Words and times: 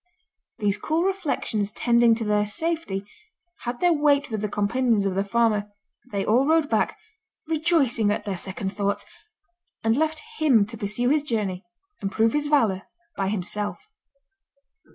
These 0.57 0.79
cool 0.79 1.03
reflections 1.03 1.71
tending 1.71 2.15
to 2.15 2.23
their 2.23 2.47
safety, 2.47 3.05
had 3.59 3.79
their 3.79 3.93
weight 3.93 4.31
with 4.31 4.41
the 4.41 4.49
companions 4.49 5.05
of 5.05 5.13
the 5.13 5.23
farmer; 5.23 5.69
they 6.11 6.25
all 6.25 6.47
rode 6.47 6.71
back, 6.71 6.97
rejoicing 7.47 8.09
at 8.09 8.25
their 8.25 8.35
second 8.35 8.69
thoughts, 8.73 9.05
and 9.83 9.95
left 9.95 10.23
him 10.39 10.65
to 10.65 10.75
pursue 10.75 11.09
his 11.09 11.21
journey 11.21 11.63
and 12.01 12.11
prove 12.11 12.33
his 12.33 12.47
valour 12.47 12.87
by 13.15 13.27
himself. 13.27 13.87